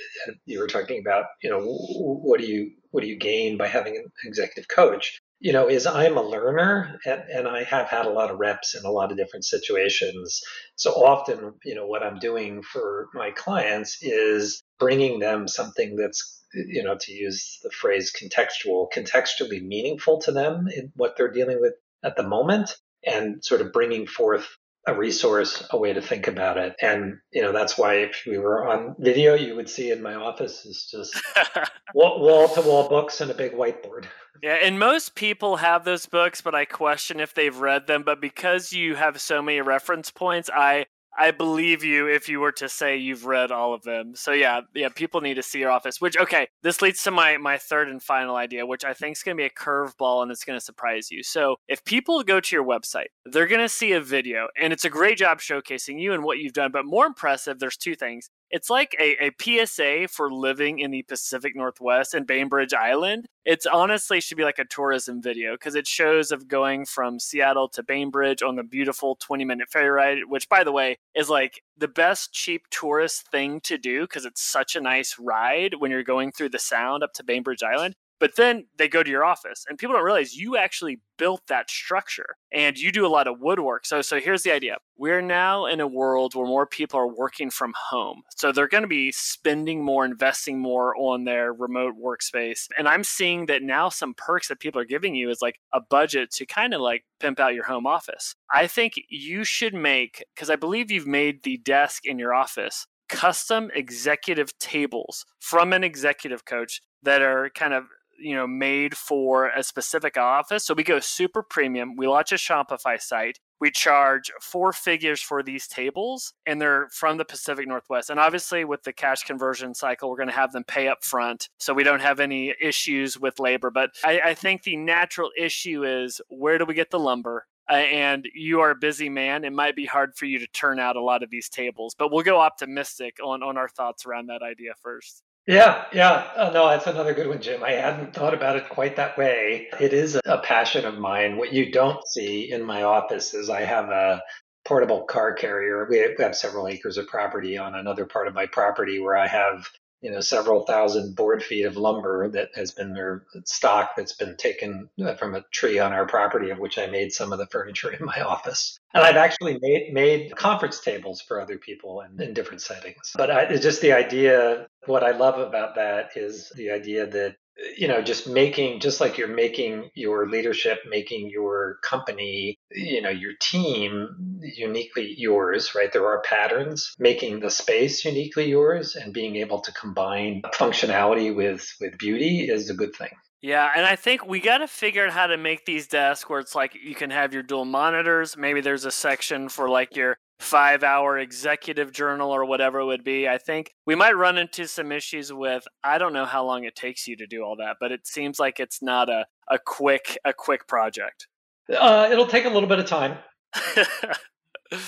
[0.46, 3.96] you were talking about you know what do you what do you gain by having
[3.96, 5.20] an executive coach?
[5.40, 8.76] You know is i'm a learner and, and i have had a lot of reps
[8.76, 10.42] in a lot of different situations.
[10.76, 16.44] So often you know what i'm doing for my clients is bringing them something that's
[16.54, 21.60] you know to use the phrase contextual contextually meaningful to them in what they're dealing
[21.60, 21.74] with
[22.04, 22.76] at the moment
[23.06, 24.48] and sort of bringing forth
[24.88, 26.76] a resource, a way to think about it.
[26.82, 30.16] And, you know, that's why if we were on video, you would see in my
[30.16, 31.22] office is just
[31.94, 34.06] wall to wall books and a big whiteboard.
[34.42, 38.02] Yeah, and most people have those books, but I question if they've read them.
[38.02, 42.54] But because you have so many reference points, I I believe you if you were
[42.54, 44.16] to say you've read all of them.
[44.16, 46.00] So yeah, yeah, people need to see your office.
[46.00, 49.24] Which okay, this leads to my my third and final idea, which I think is
[49.24, 51.24] going to be a curveball and it's going to surprise you.
[51.24, 54.86] So if people go to your website, they're going to see a video, and it's
[54.86, 56.72] a great job showcasing you and what you've done.
[56.72, 58.30] But more impressive, there's two things.
[58.52, 63.26] It's like a, a PSA for living in the Pacific Northwest and Bainbridge Island.
[63.46, 67.70] It's honestly should be like a tourism video because it shows of going from Seattle
[67.70, 71.62] to Bainbridge on the beautiful 20 minute ferry ride, which by the way is like
[71.78, 76.04] the best cheap tourist thing to do because it's such a nice ride when you're
[76.04, 77.96] going through the sound up to Bainbridge Island.
[78.22, 81.72] But then they go to your office, and people don't realize you actually built that
[81.72, 83.84] structure and you do a lot of woodwork.
[83.84, 87.50] So, so here's the idea we're now in a world where more people are working
[87.50, 88.22] from home.
[88.38, 92.68] So they're going to be spending more, investing more on their remote workspace.
[92.78, 95.82] And I'm seeing that now some perks that people are giving you is like a
[95.82, 98.36] budget to kind of like pimp out your home office.
[98.54, 102.86] I think you should make, because I believe you've made the desk in your office
[103.10, 107.86] custom executive tables from an executive coach that are kind of
[108.22, 110.66] you know made for a specific office.
[110.66, 111.96] So we go super premium.
[111.96, 113.40] We launch a shopify site.
[113.60, 118.10] We charge four figures for these tables and they're from the pacific northwest.
[118.10, 121.48] And obviously with the cash conversion cycle we're going to have them pay up front
[121.60, 123.70] so we don't have any issues with labor.
[123.70, 127.46] But I, I think the natural issue is where do we get the lumber?
[127.70, 130.80] Uh, and you are a busy man, it might be hard for you to turn
[130.80, 131.96] out a lot of these tables.
[131.98, 135.24] But we'll go optimistic on, on our thoughts around that idea first.
[135.48, 136.28] Yeah, yeah.
[136.36, 137.64] Uh, no, that's another good one, Jim.
[137.64, 139.70] I hadn't thought about it quite that way.
[139.80, 141.38] It is a passion of mine.
[141.38, 144.22] What you don't see in my office is I have a
[144.66, 145.88] portable car carrier.
[145.90, 149.68] We have several acres of property on another part of my property where I have
[150.02, 154.90] you know several thousand board feet of lumber that has been stock that's been taken
[155.04, 157.92] uh, from a tree on our property of which i made some of the furniture
[158.00, 162.34] in my office and i've actually made made conference tables for other people in, in
[162.34, 166.72] different settings but I, it's just the idea what i love about that is the
[166.72, 167.36] idea that
[167.78, 173.10] you know just making just like you're making your leadership making your company you know
[173.10, 175.92] your team uniquely yours right?
[175.92, 176.96] There are patterns.
[177.00, 182.70] Making the space uniquely yours and being able to combine functionality with with beauty is
[182.70, 183.12] a good thing.
[183.42, 186.40] Yeah, and I think we got to figure out how to make these desks where
[186.40, 188.38] it's like you can have your dual monitors.
[188.38, 193.04] Maybe there's a section for like your five hour executive journal or whatever it would
[193.04, 193.28] be.
[193.28, 196.76] I think we might run into some issues with I don't know how long it
[196.76, 200.18] takes you to do all that, but it seems like it's not a, a quick
[200.26, 201.28] a quick project.
[201.72, 203.20] Uh, it'll take a little bit of time.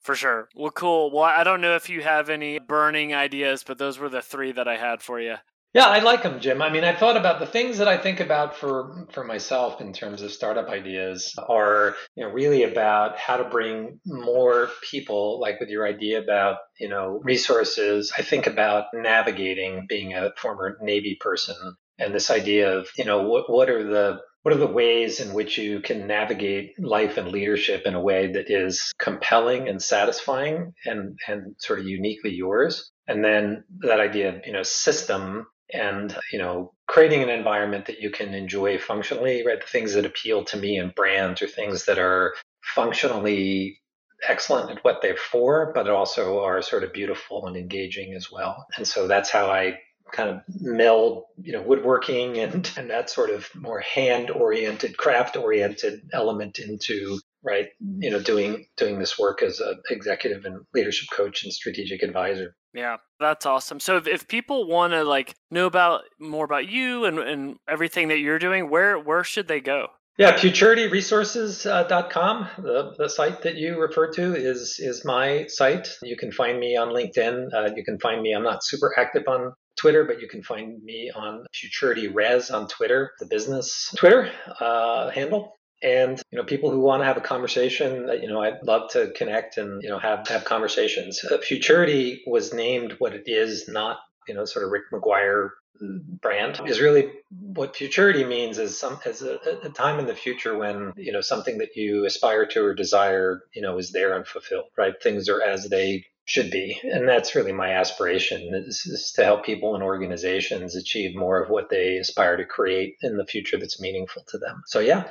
[0.00, 0.48] For sure.
[0.54, 1.10] Well, cool.
[1.10, 4.52] Well, I don't know if you have any burning ideas, but those were the three
[4.52, 5.34] that I had for you.
[5.74, 6.62] Yeah, I like them, Jim.
[6.62, 9.92] I mean, I've thought about the things that I think about for for myself in
[9.92, 15.60] terms of startup ideas are, you know, really about how to bring more people, like
[15.60, 18.12] with your idea about, you know, resources.
[18.16, 21.56] I think about navigating, being a former Navy person,
[21.98, 25.34] and this idea of, you know, what what are the what are the ways in
[25.34, 30.72] which you can navigate life and leadership in a way that is compelling and satisfying
[30.86, 36.16] and and sort of uniquely yours and then that idea of you know system and
[36.32, 39.60] you know creating an environment that you can enjoy functionally right?
[39.60, 43.80] The things that appeal to me in brands are things that are functionally
[44.26, 48.66] excellent at what they're for but also are sort of beautiful and engaging as well.
[48.76, 49.78] And so that's how i
[50.12, 55.36] kind of meld you know woodworking and, and that sort of more hand oriented craft
[55.36, 57.66] oriented element into right
[57.98, 62.54] you know doing doing this work as an executive and leadership coach and strategic advisor
[62.74, 67.04] yeah that's awesome so if, if people want to like know about more about you
[67.04, 73.08] and, and everything that you're doing where where should they go yeah, futurityresources.com, the, the
[73.08, 75.88] site that you refer to is is my site.
[76.02, 77.54] You can find me on LinkedIn.
[77.54, 78.32] Uh, you can find me.
[78.32, 82.66] I'm not super active on Twitter, but you can find me on Futurity Res on
[82.66, 85.52] Twitter, the business Twitter uh, handle
[85.82, 89.10] and you know people who want to have a conversation you know i'd love to
[89.12, 91.24] connect and you know have have conversations.
[91.24, 95.50] Uh, futurity was named what it is not you know sort of rick mcguire
[95.80, 96.60] brand.
[96.66, 100.92] Is really what futurity means is some as a, a, time in the future when
[100.96, 104.66] you know something that you aspire to or desire you know is there and fulfilled
[104.76, 104.94] right?
[105.02, 106.78] Things are as they should be.
[106.82, 111.48] And that's really my aspiration is, is to help people and organizations achieve more of
[111.48, 114.62] what they aspire to create in the future that's meaningful to them.
[114.66, 115.04] So yeah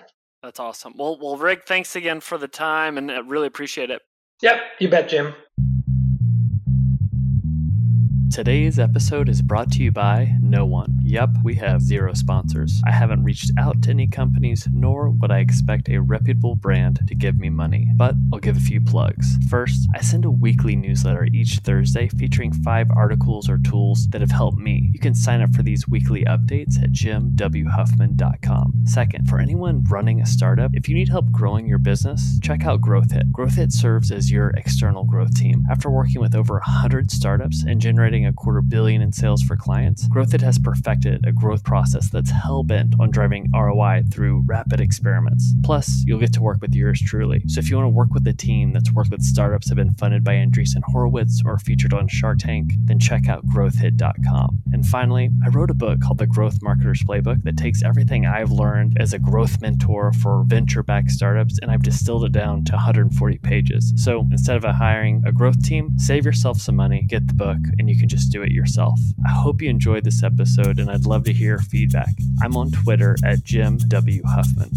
[0.48, 0.93] that's awesome.
[0.95, 4.02] Well, well, Rick, thanks again for the time, and I really appreciate it.
[4.41, 5.34] Yep, you bet, Jim.
[8.32, 10.99] Today's episode is brought to you by no one.
[11.01, 12.82] Yep, we have zero sponsors.
[12.86, 17.15] I haven't reached out to any companies, nor would I expect a reputable brand to
[17.15, 17.88] give me money.
[17.95, 19.38] But I'll give a few plugs.
[19.49, 24.32] First, I send a weekly newsletter each Thursday featuring five articles or tools that have
[24.32, 24.91] helped me.
[24.93, 28.73] You can sign up for these weekly updates at jimwhuffman.com.
[28.84, 32.82] Second, for anyone running a startup, if you need help growing your business, check out
[32.82, 33.32] GrowthHit.
[33.32, 35.65] GrowthHit serves as your external growth team.
[35.71, 40.07] After working with over 100 startups and generating a quarter billion in sales for clients,
[40.09, 45.53] GrowthHit has perfected a growth process that's hell bent on driving ROI through rapid experiments.
[45.63, 47.43] Plus, you'll get to work with yours truly.
[47.47, 49.86] So if you want to work with a team that's worked with startups that have
[49.86, 54.63] been funded by Andreessen Horowitz or featured on Shark Tank, then check out growthhit.com.
[54.72, 58.51] And finally, I wrote a book called The Growth Marketer's Playbook that takes everything I've
[58.51, 62.74] learned as a growth mentor for venture backed startups and I've distilled it down to
[62.74, 63.93] 140 pages.
[63.97, 67.89] So instead of hiring a growth team, save yourself some money, get the book, and
[67.89, 68.99] you can just do it yourself.
[69.26, 72.10] I hope you enjoyed this episode and I'd love to hear feedback.
[72.41, 74.22] I'm on Twitter at Jim W.
[74.26, 74.72] Huffman.